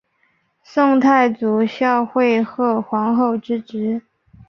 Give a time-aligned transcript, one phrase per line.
[0.63, 4.01] 宋太祖孝惠贺皇后之侄。